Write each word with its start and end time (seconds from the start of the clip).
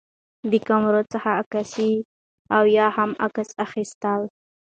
د 0.51 0.53
کامرو 0.67 1.01
څخه 1.13 1.29
عکاسي 1.41 1.91
او 2.55 2.63
یا 2.77 2.87
هم 2.97 3.11
عکس 3.25 3.49
اخیستل 3.65 4.21